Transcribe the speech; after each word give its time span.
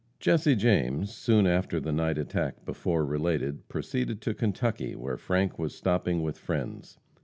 Jesse 0.19 0.55
James, 0.55 1.13
soon 1.13 1.45
after 1.45 1.79
the 1.79 1.91
night 1.91 2.17
attack 2.17 2.65
before 2.65 3.05
related, 3.05 3.69
proceeded 3.69 4.19
to 4.21 4.33
Kentucky, 4.33 4.95
where 4.95 5.15
Frank 5.15 5.59
was 5.59 5.75
stopping 5.75 6.23
with 6.23 6.39
friends. 6.39 6.97